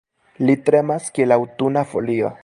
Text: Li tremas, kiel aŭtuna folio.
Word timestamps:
Li 0.45 0.53
tremas, 0.69 1.11
kiel 1.17 1.35
aŭtuna 1.37 1.85
folio. 1.93 2.33